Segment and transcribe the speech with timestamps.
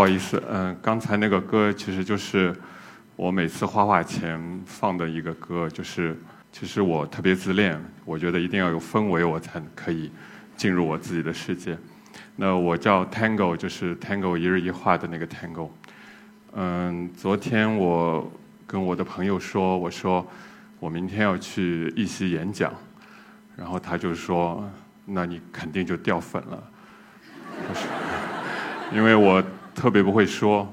[0.00, 2.56] 不好意思，嗯，刚才那个歌其实就是
[3.16, 6.18] 我每次画画前放的一个歌，就是
[6.50, 10.10] 其实我特别自恋，我觉得一定要有氛围，我才可以
[10.56, 11.76] 进入我自己的世界。
[12.34, 15.68] 那我叫 Tango，就是 Tango 一日一画的那个 Tango。
[16.54, 18.32] 嗯，昨天我
[18.66, 20.26] 跟我的朋友说，我说
[20.78, 22.72] 我明天要去一席演讲，
[23.54, 24.66] 然后他就说，
[25.04, 26.64] 那你肯定就掉粉了，
[28.94, 29.44] 因为我。
[29.80, 30.70] 特别不会说，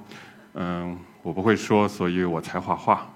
[0.56, 3.08] 嗯，我不会说，所以我才画画。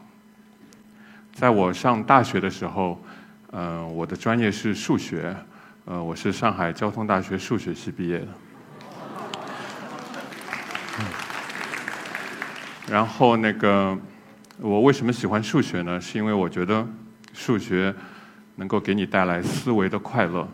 [1.33, 2.97] 在我上大学的时候，
[3.51, 5.35] 嗯，我的专业是数学，
[5.83, 8.27] 呃，我是上海交通大学数学系毕业的。
[12.87, 13.97] 然后那个，
[14.59, 15.99] 我为什么喜欢数学呢？
[15.99, 16.87] 是因为我觉得
[17.33, 17.93] 数学
[18.55, 20.47] 能够给你带来思维的快乐。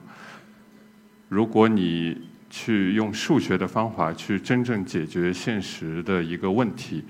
[1.29, 7.05] 如果你去用数学的方法去真正解决现实的一个问题，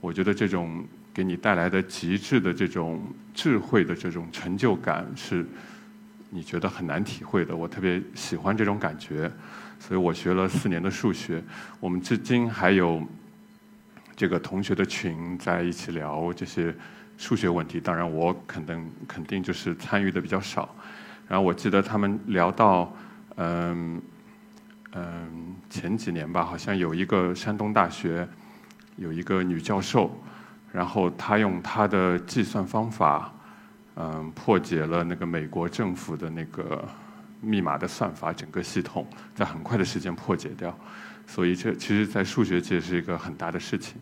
[0.00, 3.02] 我觉得这种给你带来的极致的这种
[3.34, 5.44] 智慧的这种成就感，是
[6.30, 7.56] 你觉得很难体会的。
[7.56, 9.28] 我特别喜欢这种感觉，
[9.80, 11.42] 所以我学了四年的数学。
[11.80, 13.02] 我们至今还有
[14.14, 16.72] 这个同学的群在一起聊这些
[17.18, 17.80] 数学问题。
[17.80, 20.72] 当然，我肯定肯定就是参与的比较少。
[21.26, 22.96] 然后我记得他们聊到，
[23.34, 24.00] 嗯。
[24.98, 28.26] 嗯，前几年吧，好像有一个山东大学
[28.96, 30.10] 有一个女教授，
[30.72, 33.30] 然后她用她的计算方法，
[33.96, 36.82] 嗯，破解了那个美国政府的那个
[37.42, 40.74] 密码的算法，整个系统在很快的时间破解掉。
[41.26, 44.00] 所以这其实，在数学界是一个很大的事情。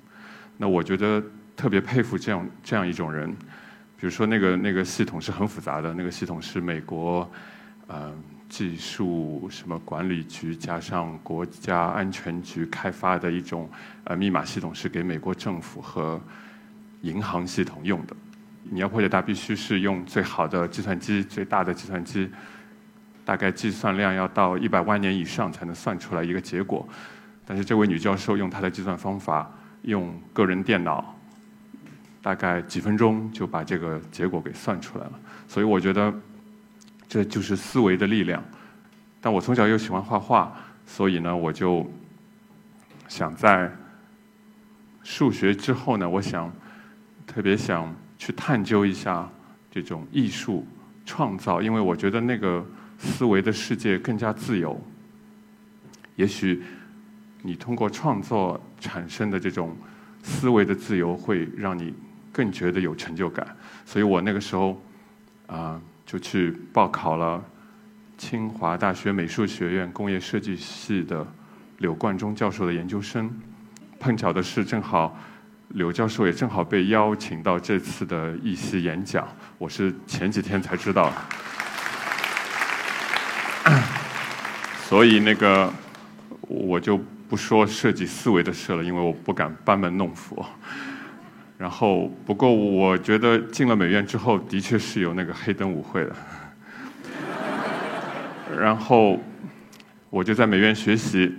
[0.57, 1.21] 那我觉得
[1.57, 3.33] 特别佩服这样这样一种人，
[3.97, 7.29] 比如说那个那个系统是很复杂的，那个系统是美国，
[7.89, 8.15] 嗯。
[8.49, 13.69] 技术什么管理局加上国家安全局开发的一种
[14.05, 16.21] 呃密码系统，是给美国政府和
[17.03, 18.15] 银行系统用的。
[18.63, 22.31] 你要破解它，必须是用最好的计算机、最大的计算机，
[23.25, 26.87] 大概计算量要到一百万年以上才能算出来一个结果。
[27.45, 29.51] 但是这位女教授用她的计算方法，
[29.83, 31.17] 用个人电脑，
[32.23, 35.13] 大概几分钟就把这个结果给算出来了。
[35.49, 36.15] 所以我觉得。
[37.15, 38.43] 这就是思维的力量，
[39.21, 40.53] 但我从小又喜欢画画，
[40.85, 41.89] 所以呢，我就
[43.07, 43.71] 想在
[45.05, 46.53] 数学之后呢，我想
[47.25, 49.31] 特别想去探究一下
[49.71, 50.67] 这种艺术
[51.07, 52.67] 创造，因为我觉得那个
[52.99, 54.77] 思维的世界更加自由。
[56.17, 56.65] 也许
[57.43, 59.77] 你通过创作产生的这种
[60.25, 61.95] 思维的自由，会让你
[62.33, 63.47] 更觉得有成就感。
[63.87, 64.83] 所以我那个时候
[65.47, 65.81] 啊。
[66.15, 67.43] 就去报考了
[68.17, 71.27] 清华大学美术学院工业设计系的
[71.79, 73.29] 柳冠中教授的研究生。
[73.99, 75.19] 碰巧的是，正好
[75.71, 79.27] 柳教授也正好被邀请到这次的一席演讲。
[79.59, 81.13] 我是前几天才知道，
[84.87, 85.69] 所以那个
[86.43, 86.97] 我就
[87.29, 90.47] 不说设计思维的事了，因为我不敢班门弄斧。
[91.65, 96.15] 然后，不过我觉得进了美院之后，的确是有那个黑灯舞会的。
[98.61, 99.19] 然后，
[100.11, 101.35] 我就在美院学习，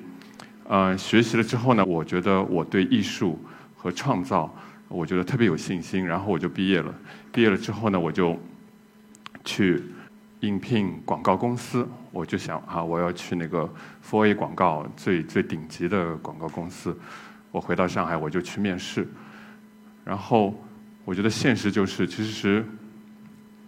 [0.67, 3.39] 呃，学习了之后呢，我觉得我对艺术
[3.75, 4.51] 和创造，
[4.87, 6.03] 我觉得特别有信心。
[6.03, 6.91] 然后我就毕业了。
[7.31, 8.35] 毕业了之后呢，我就
[9.43, 9.83] 去
[10.39, 11.87] 应聘广告公司。
[12.11, 13.71] 我就想啊，我要去那个
[14.03, 16.97] foia 广告最最顶级的广告公司。
[17.51, 19.07] 我回到上海，我就去面试。
[20.05, 20.53] 然后，
[21.03, 22.63] 我觉得现实就是，其实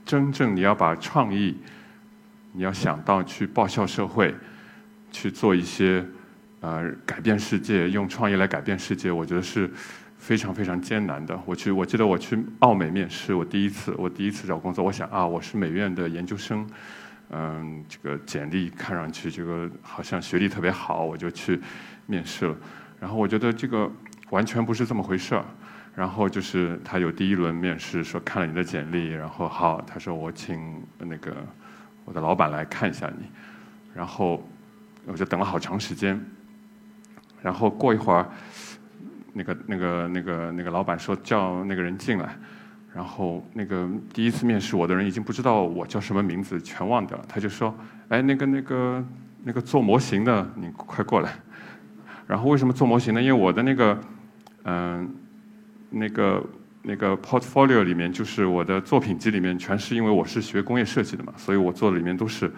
[0.06, 1.58] 真正你要把创意，
[2.54, 4.34] 你要想到去报效社会，
[5.12, 6.06] 去做一些
[6.60, 9.68] 呃改变世界，用创意来改变世界，我觉得是
[10.18, 11.38] 非常非常艰难的。
[11.44, 16.70] 我去，我记得我去澳美面试，我第一次，我第一次找工作，我想啊，我是美院的研究生，
[17.32, 21.60] 嗯，这个简历看上去这个好像学历特别好，我就去
[22.06, 22.56] 面试了。
[23.00, 23.92] 然后我觉得这个
[24.30, 25.44] 完全不是这么回事儿。
[25.98, 31.36] 然后就是他有第一轮面试，说看了你的简历，然后好，他说我请那个
[32.06, 33.26] 我的老板来看一下你，
[33.96, 34.48] 然后
[35.08, 36.24] 我就等了好长时间，
[37.42, 38.30] 然后过一会儿，
[39.34, 42.38] 那个那个那个那个老板说叫那个人进来，
[42.94, 47.76] 然后那个第一次面试我的人已经不知道我叫什么名字，全忘掉了，他就说，
[48.10, 49.04] 哎，那个那个
[49.44, 51.34] 那个做模型的，你快过来，
[52.28, 53.20] 然后为什么做模型呢？
[53.20, 54.00] 因为我的那个
[54.66, 55.16] 嗯。
[55.90, 56.44] 那个
[56.82, 62.52] 那个 portfolio 里面，就是我的作品集里面，全是因为我是学工业设计的嘛，所以我做的里面都是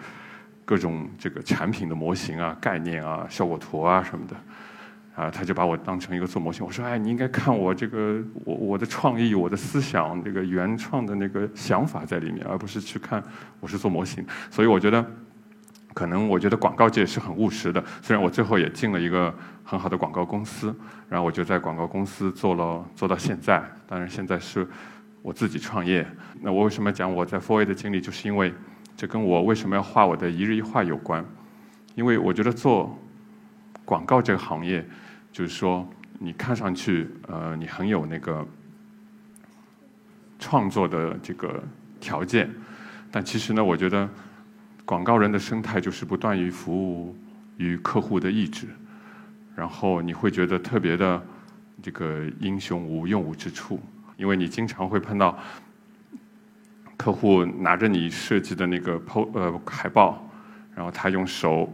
[0.64, 4.36] 各种这个产品的模型啊、概念啊、效果图啊什么的。
[5.16, 6.64] 啊，他就把我当成一个做模型。
[6.64, 13.22] 我说，哎，你应该看我这个我我的创意、我的思想，这个原创的那个想法在里面，而不是去看
[13.58, 14.24] 我是做模型。
[14.50, 15.04] 所以我觉得，
[16.00, 17.84] 可能我觉得广告界是很务实的。
[18.00, 20.74] 虽然我最后也进了一个很好的广告公司，
[21.10, 23.62] 然后我就在广告公司做了做到现在。
[23.86, 24.66] 当然现在是
[25.20, 26.06] 我自己创业。
[26.40, 28.54] 那我为什么讲我在 Four A 的经历，就是因为
[28.96, 31.22] 这跟我为什么要画我的一日一画有关。
[31.96, 32.98] 因为我觉得做
[33.84, 34.82] 广告这个行业，
[35.30, 35.86] 就是说
[36.18, 38.48] 你看上去呃你很有那个
[40.38, 41.62] 创作的这个
[42.00, 42.50] 条件，
[43.10, 44.08] 但其实呢，我觉得
[44.84, 47.16] 广告人的生态就是不断于服务
[47.56, 48.66] 于客户的意志，
[49.54, 51.22] 然后你会觉得特别的
[51.82, 53.80] 这个英雄无用武之处，
[54.16, 55.38] 因为你经常会碰到
[56.96, 60.24] 客户拿着你设计的那个 PO 呃海报，
[60.74, 61.72] 然后他用手。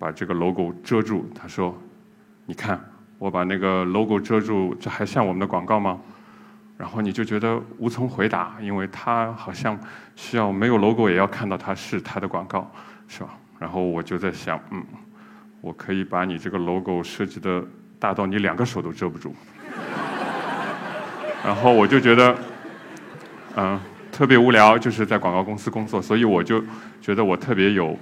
[0.00, 1.76] 把这个 logo 遮住，他说
[2.46, 2.80] ：“你看，
[3.18, 5.98] 我把那个 logo 遮住，这还像我们的广告吗？”
[6.78, 9.78] 然后你就觉得无从回答，因为他好像
[10.16, 12.70] 需要没有 logo 也要看到它是他的广告，
[13.08, 13.36] 是吧？
[13.58, 14.82] 然后我就在想，嗯，
[15.60, 17.62] 我可以把你这个 logo 设计的
[17.98, 19.34] 大到你两个手都遮不住。
[21.44, 22.38] 然后我就觉得，
[23.56, 23.78] 嗯，
[24.10, 26.64] 特别无聊，就是在广告公司工作，所以我就
[27.02, 27.98] 觉得我特别有。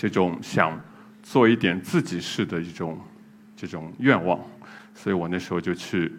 [0.00, 0.80] 这种想
[1.24, 2.96] 做一点自己事的一种
[3.56, 4.38] 这种愿望，
[4.94, 6.12] 所以我那时候就去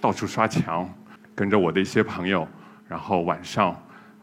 [0.00, 0.88] 到处刷墙，
[1.34, 2.46] 跟着我的一些朋友，
[2.88, 3.74] 然后晚上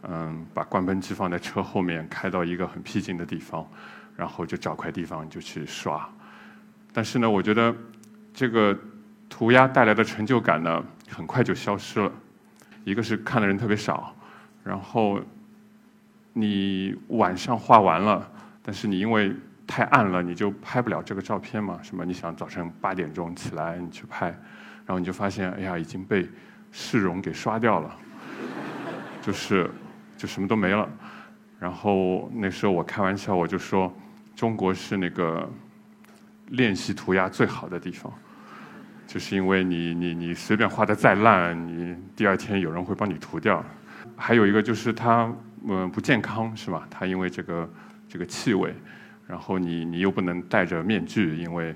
[0.03, 3.67] 嗯把关喷机放在车后面，开到一个很僻静的地方，
[4.15, 6.07] 然后就找块地方就去刷。
[6.93, 7.75] 但是呢，我觉得
[8.33, 8.77] 这个
[9.29, 12.11] 涂鸦带来的成就感呢，很快就消失了。
[12.83, 14.15] 一个是看的人特别少，
[14.63, 15.19] 然后
[16.33, 18.31] 你晚上画完了。
[18.61, 19.35] 但是你因为
[19.67, 21.79] 太暗了，你就拍不了这个照片嘛？
[21.83, 22.05] 什么？
[22.05, 24.33] 你想早晨八点钟起来你去拍，
[24.85, 26.27] 然后你就发现，哎呀，已经被
[26.71, 27.95] 市容给刷掉了，
[29.21, 29.69] 就是
[30.17, 30.89] 就什么都没了。
[31.59, 33.91] 然后那时候我开玩笑，我就说，
[34.35, 35.49] 中国是那个
[36.49, 38.11] 练习涂鸦最好的地方，
[39.07, 43.63] 就是因为你你你随便画的再烂，你第二天有人会帮你涂掉。
[44.15, 45.33] 还有一个就是它
[45.67, 46.87] 嗯不健康是吧？
[46.89, 47.69] 它因为这个。
[48.07, 48.73] 这个气味，
[49.27, 51.75] 然后你你又不能戴着面具，因为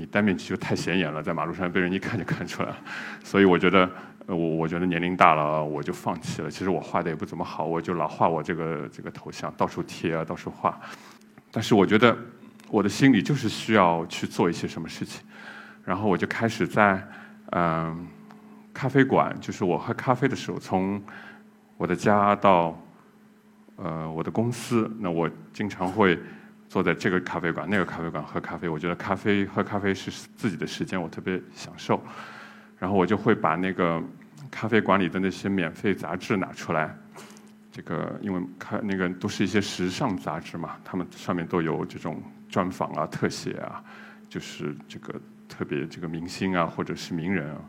[0.00, 2.76] 你戴面具就太显眼了，在马路上被人一看就看出来了。
[3.22, 3.88] 所以我觉得，
[4.24, 6.50] 我我觉得年龄大了，我就放弃了。
[6.50, 10.80] 其实我画的也不怎么好，我就老画我这个这个头像，到处贴啊，到处画。
[11.52, 12.16] 但是我觉得
[12.70, 15.22] 我的心里就是需要去做一些什么事情，
[15.84, 17.06] 然后我就开始在
[17.52, 18.08] 嗯
[18.72, 21.02] 咖啡馆，就是我喝咖啡的时候，从
[21.76, 22.74] 我的家到。
[23.82, 26.18] 呃，我的公司，那我经常会
[26.70, 28.68] 坐在这个咖啡馆、那个咖啡馆喝咖啡。
[28.68, 32.00] 我觉得咖啡喝咖啡是自己的时间，我特别享受。
[32.78, 34.00] 然后我就会把那个
[34.52, 36.96] 咖啡馆里的那些免费杂志拿出来，
[37.72, 43.82] 这个因为看那个都是一些时尚杂志嘛，他们上面都有这种专访啊、特写啊，
[44.28, 47.60] 就是这个特别这个明星啊或者是名人啊。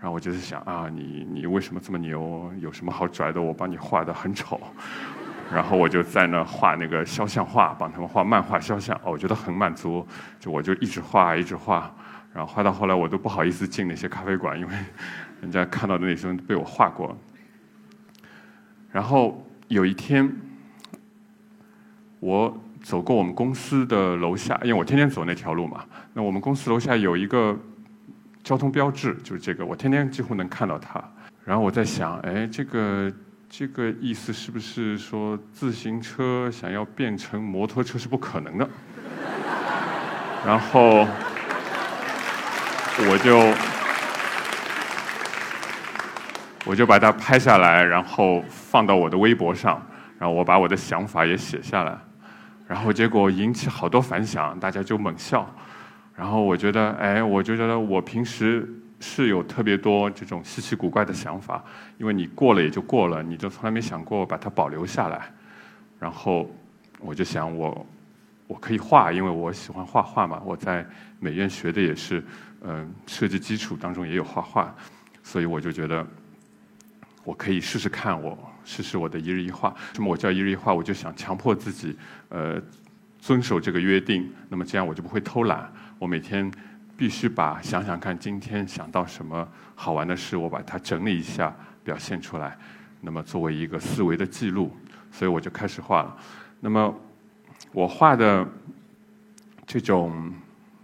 [0.00, 2.50] 然后我就在想啊，你你为什么这么牛？
[2.60, 3.42] 有什么好拽的？
[3.42, 4.58] 我把你画的很丑。
[5.50, 10.06] 然后我就在那画那个肖像画，帮他们画漫画肖像，哦，我觉得很满足，
[10.38, 11.90] 就我就一直画一直画，
[12.34, 14.74] 然后画到后来我都不好意思进那些咖啡馆，因为
[15.40, 17.16] 人家看到的那些被我画过。
[18.92, 20.30] 然后有一天，
[22.20, 27.58] 我走过我们公司的楼下，因为我天天走那条路嘛，那我们公司楼下有一个
[28.42, 31.02] 交通标志，就是这个，我天天几乎能看到它。
[31.42, 33.10] 然后我在想，哎，这个。
[33.50, 38.68] 这个意思是不是说自行车想要变成摩托车是不可能的？
[40.46, 41.06] 然后
[43.10, 43.38] 我就
[46.66, 49.82] 我就把它拍下来，然后放到我的微博上，
[50.18, 51.98] 然后我把我的想法也写下来，
[52.66, 55.50] 然后结果引起好多反响，大家就猛笑。
[56.14, 58.68] 然后我觉得，哎，我就觉得我平时。
[59.00, 61.64] 是有特别多这种稀奇古怪的想法，
[61.98, 65.30] 因为你过了也就过了，你就从来没想过把它保留下来。
[66.00, 66.50] 然后
[66.98, 67.86] 我就想，我
[68.46, 70.42] 我可以画，因为我喜欢画画嘛。
[70.44, 70.84] 我在
[71.20, 72.24] 美院学的也是，
[72.62, 74.74] 嗯，设计基础当中也有画画，
[75.22, 76.04] 所以我就觉得
[77.22, 79.74] 我可以试试看，我试试我的一日一画。
[79.94, 80.74] 什么我叫一日一画？
[80.74, 81.96] 我就想强迫自己，
[82.30, 82.60] 呃，
[83.20, 84.28] 遵守这个约定。
[84.48, 85.72] 那么这样我就不会偷懒。
[86.00, 86.50] 我每天。
[86.98, 92.58] 必须把想想看，今天想到什么好玩的事，我把它整理一下，表现出来。
[93.00, 94.76] 那么作为一个思维的记录，
[95.12, 96.16] 所以我就开始画了。
[96.58, 96.92] 那么
[97.70, 98.44] 我画的
[99.64, 100.32] 这种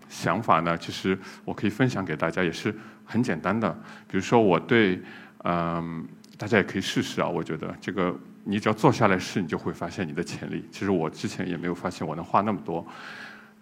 [0.09, 2.73] 想法呢，其实我可以分享给大家，也是
[3.04, 3.68] 很简单的。
[4.06, 5.02] 比如说，我对，
[5.42, 6.06] 嗯，
[6.38, 7.28] 大家也可以试试啊。
[7.28, 10.64] 我觉得这个，你只要坐下来试，你就会发现你的潜力。
[10.71, 12.87] 其实我之前也没有发现我能画那么多。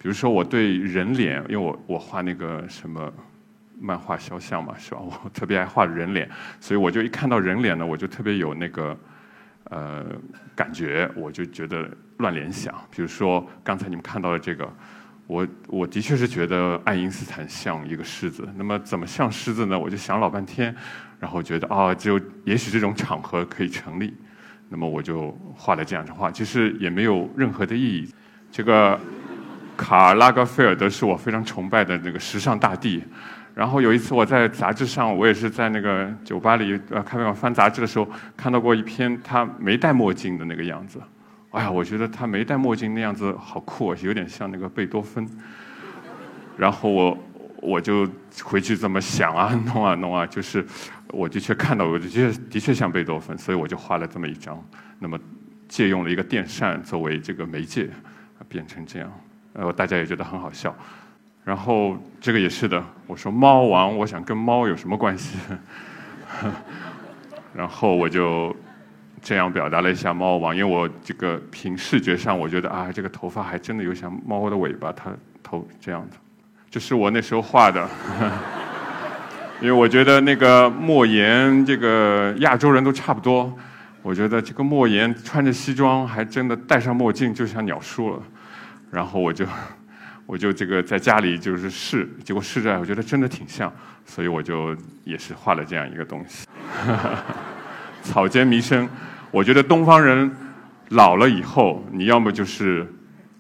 [0.03, 3.13] 比如说，我对人脸，因为我我画那个什么
[3.81, 5.01] 漫画肖像嘛，是吧？
[5.01, 6.29] 我特别爱画人脸，
[6.61, 8.99] 所以我就一看到人脸呢，我就特别有那个。
[9.71, 10.05] 呃，
[10.55, 12.75] 感觉我就觉得乱联想。
[12.91, 14.71] 比如说刚才你们看到的这个，
[15.27, 18.47] 我我的确是觉得爱因斯坦像一个狮子。
[18.55, 19.79] 那么怎么像狮子呢？
[19.79, 20.75] 我就想老半天，
[21.19, 24.13] 然后觉得啊，就也许这种场合可以成立。
[24.69, 28.13] 那么我就画了这样的画，其实也没有任何的意义。
[28.51, 29.01] 这个
[29.77, 33.03] 卡拉格菲尔德是我非常崇拜的那个时尚大帝。
[33.55, 40.99] 然后有一次我在杂志上，我也是在那个酒吧里呃咖啡馆翻杂志的时候，看到过一篇他没戴墨镜的那个样子。
[41.51, 45.29] 哎呀，我觉得他没戴墨镜那样子好酷，有点像那个贝多芬。
[46.57, 47.19] 然后我
[47.61, 48.09] 我就
[48.43, 50.65] 回去这么想啊，弄啊弄啊，就是
[51.09, 54.59] 我的确看到，我的确的确像贝多芬，所以我就画了这么一张。
[54.99, 55.19] 那么
[55.69, 57.91] 借用了一个电扇作为这个媒介，
[58.49, 59.13] 变成这样，
[59.55, 60.75] 呃，大家也觉得很好笑。
[61.45, 65.39] 然后这个也是的，我说猫王，我想跟猫有什么关系？
[67.53, 68.55] 然后我就
[69.21, 75.11] 这样表达了一下猫王，因为我这个凭视觉上，我觉得啊，这个头发还真的有像猫的尾巴，它
[75.43, 76.17] 头这样的，
[76.71, 77.89] 这是我那时候画的。
[79.61, 83.53] 因为我觉得那个莫言，这个亚洲人都差不多，
[84.03, 88.23] 我觉得这个莫言穿着西装，还真的戴上墨镜，就像鸟叔了。
[88.93, 89.45] 然后我就。
[90.25, 93.71] 我就这个在家里就是试，结果试着我觉得真的挺像，
[94.07, 96.47] 所以我就也是画了这样一个东西。
[98.03, 98.89] 草间弥生，
[99.33, 100.31] 我觉得东方人
[100.91, 102.87] 老了以后，你要么就是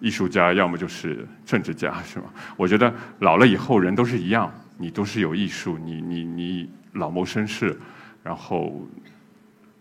[0.00, 2.24] 艺术家，要么就是政治家，是吗？
[2.56, 7.78] 我觉得老了以后人都是一样，你都是有艺术，你你你老谋深士，
[8.24, 8.86] 然后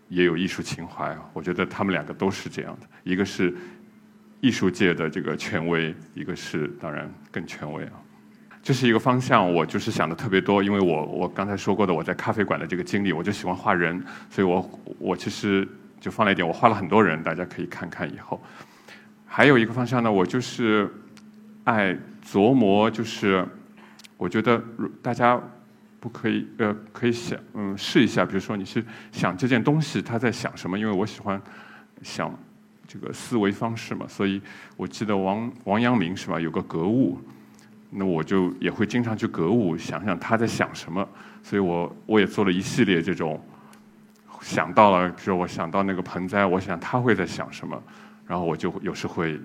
[0.08, 1.14] 也有艺术情怀。
[1.32, 3.52] 我觉得他们两个都是这样的，一个是。
[4.42, 7.92] 艺术界的这个权威，一个是当然更权威啊，
[8.60, 9.54] 这是一个方向。
[9.54, 15.66] 我就是想的特别多，因为我我刚才说过的，我在咖啡馆的这个经历，我就喜欢画人，所以我我其实
[16.00, 18.42] 就放了一点，我画了很多人，大家可以看看以后。
[19.24, 20.92] 还有一个方向呢，我就是
[21.62, 21.96] 爱
[22.28, 23.46] 琢磨，就是
[24.16, 24.60] 我觉得
[25.00, 25.40] 大家
[26.00, 31.40] 不可以呃可以想嗯试一下，比如说你是想这件东西他在想什么，因为我喜欢
[32.02, 32.36] 想。
[32.92, 34.38] 这个思维方式嘛，所以
[34.76, 36.38] 我记得王王阳明是吧？
[36.38, 37.18] 有个格物，
[37.88, 41.08] 那我就也会经常去格物，想想他在想什么。
[41.42, 43.42] 所以我我也做了一系列这种，
[44.42, 47.82] 想到了，比如我想到那个盆栽，我想他会在想什么，
[48.26, 49.40] 然后我就有时会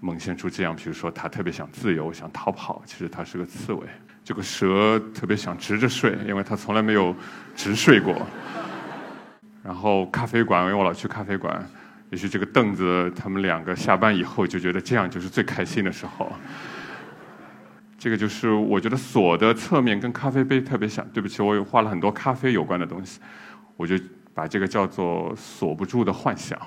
[0.00, 3.86] 萌现出这样，比如说他特别想自由，想逃跑，其实他是个刺猬。
[4.24, 7.14] 这个蛇特别想直着睡，因为他从来没有
[7.54, 8.20] 直睡过。
[9.62, 11.64] 然后咖啡馆，因为我老去咖啡馆。
[12.12, 16.30] 也许这个凳子，他们两个下班以后就觉得这样就是最开心的时候。
[17.98, 21.02] 这个就是我觉得锁的侧面跟咖啡杯特别像。
[21.14, 23.18] 对不起，我有画了很多咖啡有关的东西，
[23.78, 23.96] 我就
[24.34, 26.58] 把这个叫做锁不住的幻想，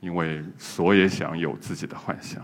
[0.00, 2.42] 因为锁也想有自己的幻想。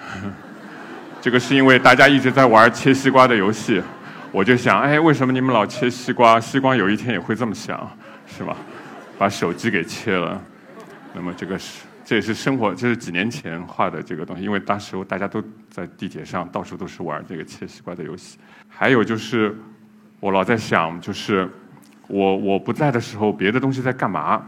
[1.20, 3.82] 这个是因为大家一直在玩切西瓜的游戏，
[4.30, 6.40] 我就想，哎，为什么你们老切西瓜？
[6.40, 7.94] 西瓜有一天也会这么想，
[8.26, 8.56] 是吧？
[9.18, 10.42] 把手机给切了。
[11.14, 18.38] 那么这个是，这也是生活，这是几年前画的这个东西，因为当时大家都在地铁上，到处都是玩这个切西瓜的游戏。
[18.68, 19.54] 还有就是，
[20.20, 21.48] 我老在想，就是
[22.08, 24.42] 我我不在的时候，别的东西在干嘛？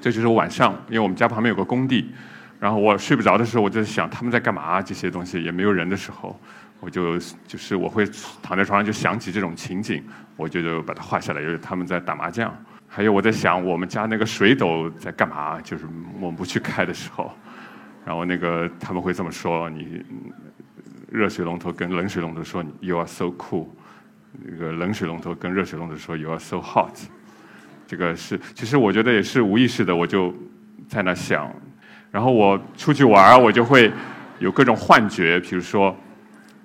[0.00, 2.10] 这就是晚上，因为我们家旁边有个工地，
[2.58, 4.80] 然后我睡不着的时候，我就想他们在干嘛？
[4.80, 6.40] 这些东西也没有人的时候，
[6.80, 8.08] 我就就是我会
[8.42, 10.02] 躺在床上就想起这种情景，
[10.36, 12.50] 我就就把它画下来，因为他们在打麻将。
[12.92, 15.60] 还有我在想，我们家那个水斗在干嘛？
[15.60, 15.84] 就是
[16.20, 17.30] 我们不去开的时候，
[18.04, 20.04] 然后那个他们会这么说：你
[21.08, 23.68] 热水龙头跟冷水龙头说 “You are so cool”，
[24.44, 26.90] 那个冷水龙头跟热水龙头说 “You are so hot”。
[27.86, 30.34] 这个是，其实我觉得也是无意识的，我就
[30.88, 31.48] 在那想。
[32.10, 33.92] 然后我出去玩，我就会
[34.40, 35.96] 有各种幻觉，比如说，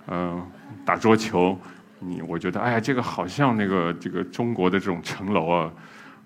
[0.08, 0.44] 嗯，
[0.84, 1.56] 打桌球，
[2.00, 5.72] 你我觉得，哎呀，这个好像那个这个中国的这种城楼啊。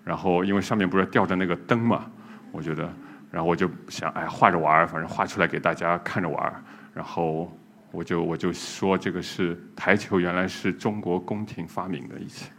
[0.03, 2.05] 然后，因为上面不是吊着那个灯嘛，
[2.51, 2.91] 我觉得，
[3.31, 6.63] 然后我就想，哎，画着玩儿，反正画出来给大家看着玩儿。
[6.93, 7.55] 然后
[7.91, 12.49] 我就我就说，这个是台球，原来是中国宫廷发明的一切。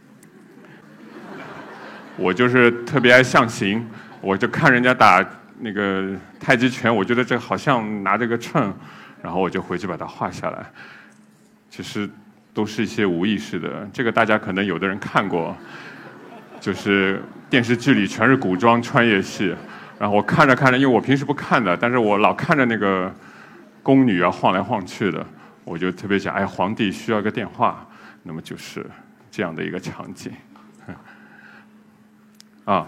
[2.17, 3.85] 我就是特别爱象形，
[4.21, 5.25] 我就看人家打
[5.59, 8.73] 那个太极拳，我觉得这好像拿着个秤，
[9.21, 10.65] 然后我就回去把它画下来。
[11.69, 12.09] 其实
[12.53, 13.89] 都是一些无意识的。
[13.93, 15.55] 这个大家可能有的人看过，
[16.61, 19.53] 就是电视剧里全是古装穿越戏，
[19.99, 23.11] 然后我看着看着，因为我平时不看的，但是我老看着那个
[23.81, 25.25] 宫女啊晃来晃去的，
[25.65, 27.85] 我就特别想，哎，皇帝需要个电话，
[28.21, 28.85] 那么就是
[29.31, 30.31] 这样的一个场景。
[32.63, 32.87] 啊，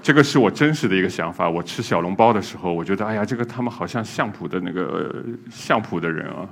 [0.00, 1.50] 这个是我真实的一个想法。
[1.50, 6.48] 我吃小笼包的时候，我觉得，哎呀，这个他们好像相扑的那个相扑的人啊，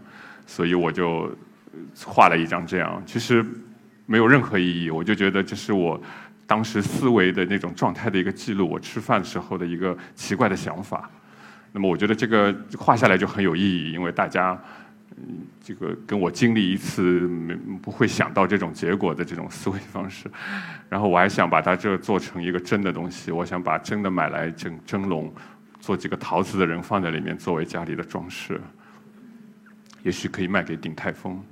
[0.46, 1.30] 所以我就
[2.04, 3.00] 画了一张这样。
[3.06, 3.46] 其实
[4.08, 6.00] 没有任何意义，我就觉得这是我
[6.46, 8.68] 当时思维的那种状态的一个记录。
[8.68, 11.08] 我吃饭时候的一个奇怪的想法。
[11.72, 14.58] 那么我觉得这个画下来就很有意义，因为大家。
[15.60, 20.30] 这个跟我经历一次没不会想到这种结果的这种思维方式，
[20.88, 25.32] 然后我还想把它这做成一个真的东西，我想把真的买来蒸蒸笼，
[25.80, 28.60] 做几个陶瓷的人放在里面作为家里的装饰，
[30.04, 31.42] 也许可以卖给鼎泰丰。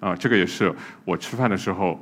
[0.00, 0.74] 啊，这个也是
[1.04, 1.98] 我吃饭的时候，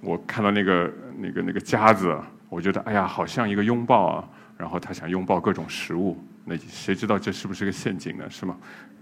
[0.00, 2.16] 我看到那个那个那个夹子，
[2.48, 4.24] 我觉得哎呀，好像一个拥抱啊，
[4.56, 6.16] 然后他想拥抱各种食物。
[6.44, 8.24] 那谁知道这是不是个陷阱呢？
[8.30, 8.56] 是吗？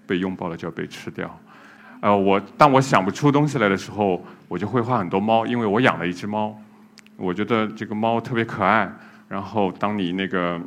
[0.07, 1.39] 被拥抱了就要被吃掉。
[2.01, 6.57] 呃，我当我想不出东西来的时候，我就会画很多猫，因为我养了一只猫。
[7.17, 8.91] 我觉得这个猫特别可爱。
[9.29, 10.59] 然后当你那个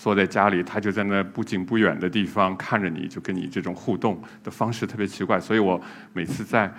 [0.00, 5.40] 坐在家里，它就在那不近不远的地方看着你，就跟你这种互动的方式特别奇怪。
[5.40, 5.80] 所以我
[6.12, 6.72] 每次在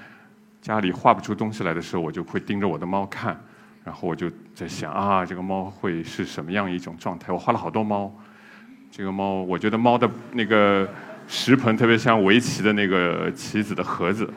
[0.62, 3.38] 家里画不出东西来的时候，我就会盯着我的猫看。
[3.84, 7.34] 然后我就在想啊，这个猫会是什么样一种状态？
[7.34, 8.10] 我画了好多猫。
[8.90, 10.88] 这个猫，我觉得猫的那个
[11.28, 14.34] 食盆特别像围棋的那个棋子的盒子，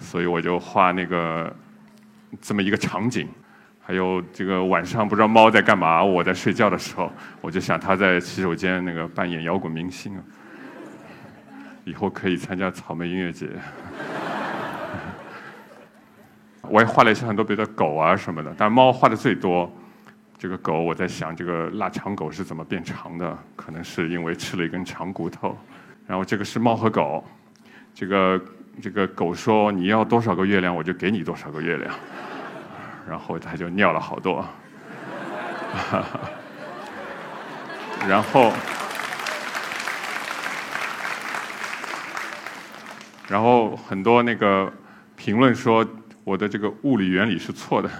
[0.00, 1.54] 所以我就画那个
[2.40, 3.28] 这么一个场景。
[3.86, 7.08] 还有这个晚上不知道猫在干嘛，我在睡觉的时候，
[7.40, 10.22] 我就想它在洗手间那个扮演摇滚明星啊，
[11.84, 13.48] 以后可以参加草莓音乐节。
[16.62, 19.72] 我也画了一些很多别的狗啊什么的，但猫画的最多。
[20.36, 23.38] 这个狗，我在想，这个腊肠狗是怎么变长的？
[23.54, 25.56] 可能是因为吃了一根长骨头。
[26.08, 27.24] 然后这个是猫和狗，
[27.94, 28.44] 这个
[28.82, 31.94] 这个狗说：“你要多少个月亮，我就给你多少个月亮。”
[33.08, 34.44] 然后他就尿了好多。
[38.08, 38.52] 然后，
[43.28, 44.72] 然后很多那个
[45.16, 45.86] 评论说
[46.24, 47.90] 我的这个物理原理是错的。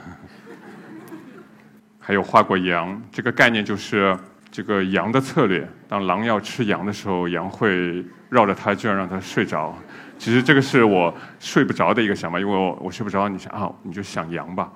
[1.98, 4.16] 还有画过羊，这个概念就是
[4.50, 5.68] 这个羊的策略。
[5.88, 9.76] 当狼要吃羊的时候，羊会绕着它，就要让它睡着。
[10.18, 14.70] 其实这个是我睡不着的一个想法，因为我我睡不着，你想啊，你就想羊吧，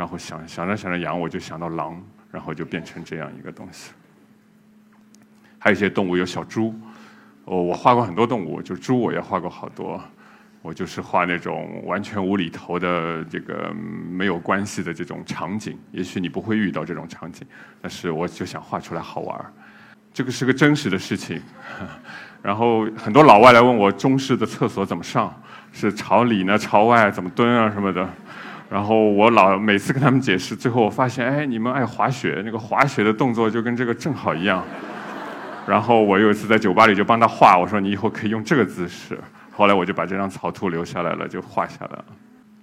[0.00, 3.92] 然后想想着想着羊，我就想到狼，然后就变成这样一个东西。
[5.58, 6.74] 还有一些动物，有小猪，
[7.44, 10.02] 哦，我画过很多动物，就猪我也画过好多。
[10.62, 17.46] 我就是画那种完全无厘头的这个没有关系的这种场景，也许你不会遇到这种场景，
[17.82, 19.52] 但是我就想画出来好玩儿。
[20.14, 21.42] 这个是个真实的事情。
[22.40, 25.30] 然后很多老外来问我中式的厕所怎么上，
[25.72, 28.08] 是朝里呢，朝外怎么蹲啊什么的。
[28.70, 34.64] 然后我老每次跟他们解释，最后我发现，哎，你们爱滑雪，那个滑雪的动作就跟这个正好一样。
[35.66, 39.18] 然后我有一次在酒吧里就帮他画，我说你以后可以用这个姿势。
[39.50, 42.04] 后来我就把这张草图留下来了，就画下来了。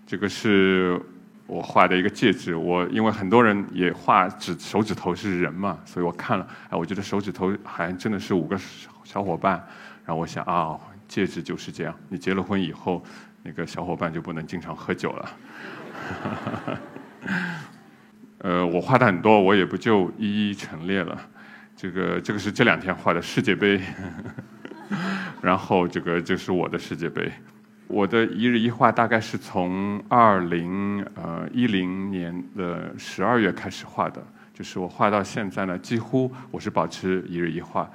[0.05, 0.97] 这个是
[1.45, 2.55] 我画的一个戒指。
[2.55, 8.57] 我因为很多人也画指手指头是人嘛，所以我看了，哎，我觉得手指头好像真的是五个
[9.03, 9.61] 小伙伴。
[10.05, 11.93] 然后我想啊，戒指就是这样。
[12.07, 13.03] 你结了婚以后，
[13.43, 15.29] 那个小伙伴就不能经常喝酒了。
[18.39, 21.17] 呃，我画的很多，我也不就一一陈列了。
[21.75, 23.81] 这个这个是这两天画的世界杯。
[25.41, 27.29] 然后这个就是我的世界杯，
[27.87, 37.89] 我的一日一画大概是从二零呃一零年的十二月开始画的，就是我画到现在呢，几乎我是保持一日一画，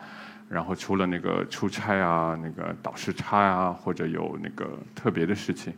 [0.51, 5.73] 然后除了那个出差啊、那个倒时差啊，或者有那个特别的事情，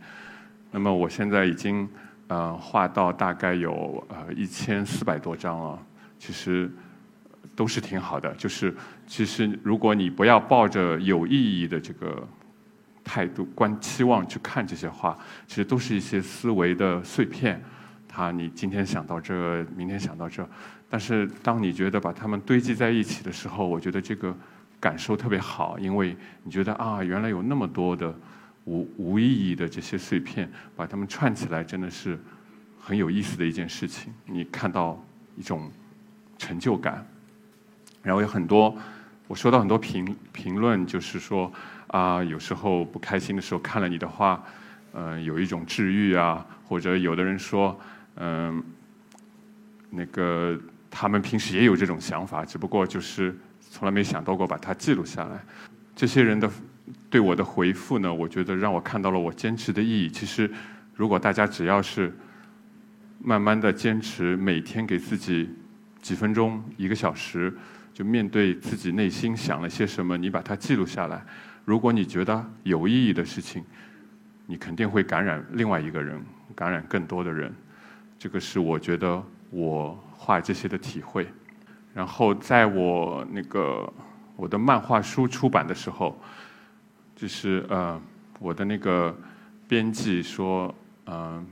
[0.73, 1.89] 那么我现在已经
[2.29, 5.79] 呃画到大概有呃一千四百多张了，
[6.19, 6.71] 其实。
[7.57, 8.75] 都是挺好的，就是
[9.07, 12.27] 其实如果你不要抱着有意义的这个
[13.05, 17.63] 态度、观期望去看这些话，其实都是一些思维的碎片。
[18.09, 20.45] 他你今天想到这，明天想到这，
[20.91, 24.37] 但是当你觉得把它们堆积在一起的时候，我觉得这个
[24.81, 28.13] 感受特别好，因为你觉得啊，原来有那么多的
[28.65, 32.19] 无无意义的这些碎片，把它们串起来，真的是
[32.81, 34.13] 很有意思的一件事情。
[34.27, 35.03] 你看到
[35.37, 35.71] 一种
[36.39, 37.07] 成就感。
[38.03, 38.77] 然后有很多
[39.27, 41.51] 我收到很多评评论，就是说
[41.87, 44.45] 啊，有时候不开心的时候看了你的话，
[44.93, 47.81] 嗯，有一种治愈啊，或者有的人说，
[48.17, 48.63] 嗯，
[49.89, 55.43] 那个他们平时也有这种想法，只不过就是从来没想到过把它记录下来。
[55.97, 56.51] 这些人的
[57.09, 60.09] 对我的回复呢，我觉得让我看到了我坚持的意义。
[60.09, 60.51] 其实，
[60.95, 62.17] 如果大家只要是
[63.21, 65.49] 慢慢的坚持，每天给自己
[66.01, 67.53] 几分钟、一个小时。
[67.95, 71.25] 就面对自己内心想了些什么，你把它记录下来。
[71.65, 73.65] 如果你觉得有意义的事情，
[74.47, 76.21] 你肯定会感染另外一个人，
[76.57, 77.55] 感染更多的人。
[78.19, 81.29] 这个是我觉得我画这些的体会。
[81.95, 83.89] 然后在我那个
[84.35, 86.21] 我的漫画书出版的时候，
[87.25, 87.99] 就是呃
[88.39, 89.17] 我的那个
[89.67, 90.75] 编辑说，
[91.07, 91.43] 嗯，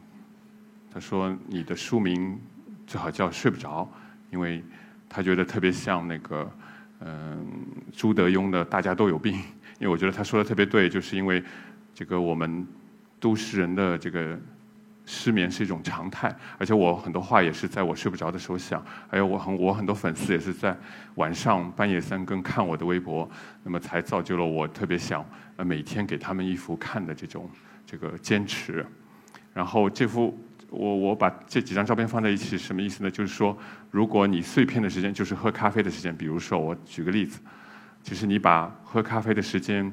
[0.93, 2.39] 他说你的书名
[2.87, 3.91] 最好叫睡不着，
[4.31, 4.63] 因为。
[5.15, 6.51] 他觉得特别像那个，
[7.01, 7.47] 嗯，
[7.93, 9.35] 朱德庸的《大家都有病》，
[9.79, 11.45] 因为我觉得他说的特别对，就是因为
[11.95, 12.67] 这个我们
[13.21, 14.39] 都市人的这个
[15.05, 20.77] 失眠是一种常态，而且我很多话也是在我睡不着的时候想，还有我很我很多粉丝也是在
[21.17, 23.29] 晚上半夜三更看我的微博，
[23.63, 25.25] 那么才造就了我特别想
[25.57, 27.51] 呃每天给他们一幅看的这种
[27.87, 28.85] 这个坚持，
[29.53, 30.39] 然后这幅。
[30.75, 33.11] 我我把这几张照片放在一起，什么意思呢？
[33.11, 33.55] 就是说，
[33.91, 37.41] 如果你碎片的时间就是喝咖啡的时间，比如说我举个例子，
[38.03, 39.93] 其实你把喝咖啡的时间，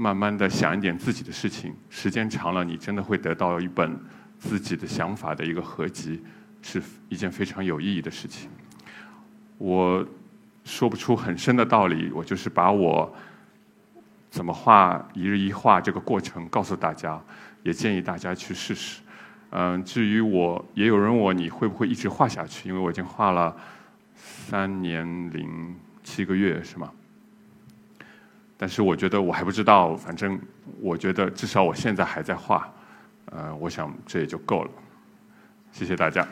[0.00, 3.98] 慢慢的想一点自己的事情，时间长了，你真的会得到一本
[4.38, 6.22] 自己的想法的一个合集，
[6.62, 8.48] 是一件非常有意义的事情。
[9.58, 10.06] 我
[10.64, 13.12] 说不出很深的道理，我就是把我
[14.30, 17.20] 怎么画一日一画这个过程告诉大家，
[17.64, 19.00] 也建议大家去试试。
[19.50, 22.68] 嗯，至于我，也有人问我你会不会一直画下去？
[22.68, 23.56] 因为我已经画了
[24.12, 26.88] 三年零七个月，是吗？
[28.58, 30.38] 但是我觉得我还不知道，反正
[30.80, 32.68] 我觉得至少我现在还在画，
[33.26, 34.70] 呃，我想这也就够了。
[35.70, 36.26] 谢谢大家。